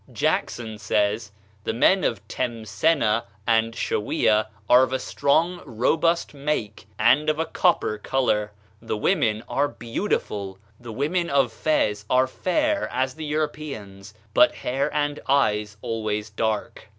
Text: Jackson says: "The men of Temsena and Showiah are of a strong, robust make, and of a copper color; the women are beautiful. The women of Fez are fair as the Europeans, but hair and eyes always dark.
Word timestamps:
Jackson 0.11 0.79
says: 0.79 1.31
"The 1.63 1.73
men 1.75 2.03
of 2.03 2.27
Temsena 2.27 3.25
and 3.45 3.75
Showiah 3.75 4.47
are 4.67 4.81
of 4.81 4.91
a 4.91 4.97
strong, 4.97 5.61
robust 5.63 6.33
make, 6.33 6.87
and 6.97 7.29
of 7.29 7.37
a 7.37 7.45
copper 7.45 7.99
color; 7.99 8.51
the 8.81 8.97
women 8.97 9.43
are 9.47 9.67
beautiful. 9.67 10.57
The 10.79 10.91
women 10.91 11.29
of 11.29 11.53
Fez 11.53 12.05
are 12.09 12.25
fair 12.25 12.89
as 12.91 13.13
the 13.13 13.25
Europeans, 13.25 14.15
but 14.33 14.55
hair 14.55 14.91
and 14.91 15.19
eyes 15.29 15.77
always 15.83 16.31
dark. 16.31 16.89